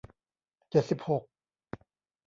[0.69, 1.23] เจ็ดสิบหก